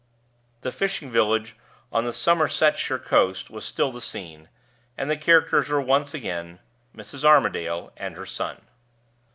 The 0.61 0.71
fishing 0.71 1.11
village 1.11 1.55
on 1.91 2.05
the 2.05 2.11
Somersetshire 2.11 2.97
coast 2.97 3.51
was 3.51 3.63
still 3.65 3.91
the 3.91 4.01
scene, 4.01 4.49
and 4.97 5.11
the 5.11 5.15
characters 5.15 5.69
were 5.69 5.79
once 5.79 6.15
again 6.15 6.57
Mrs. 6.97 7.23
Armadale 7.23 7.93
and 7.97 8.15
her 8.15 8.25
son. 8.25 8.63